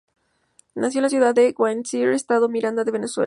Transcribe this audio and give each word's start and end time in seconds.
Nació 0.73 0.97
en 0.97 1.03
la 1.03 1.09
ciudad 1.09 1.35
de 1.35 1.51
Guatire, 1.51 2.15
Estado 2.15 2.49
Miranda 2.49 2.83
de 2.83 2.89
Venezuela. 2.91 3.19